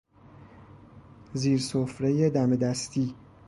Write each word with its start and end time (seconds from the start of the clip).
زیر 1.33 1.59
سفره 1.59 2.29
دم 2.29 2.55
دستی 2.55 3.15